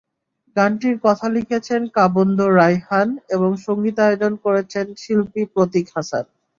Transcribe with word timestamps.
গানটির 0.55 0.97
কথা 1.03 1.27
লিখেছেন 1.35 1.81
কাবন্দ 1.97 2.39
রাইহান 2.57 3.09
এবং 3.35 3.49
সংগীতায়োজন 3.65 4.33
করেছেন 4.45 4.85
শিল্পী 5.01 5.41
প্রতীক 5.53 5.85
হাসান। 5.95 6.25